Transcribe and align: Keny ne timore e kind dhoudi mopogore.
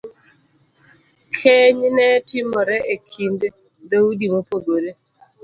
Keny 1.37 1.79
ne 1.95 2.07
timore 2.27 2.77
e 2.93 2.95
kind 3.11 3.39
dhoudi 3.89 4.25
mopogore. 4.33 4.91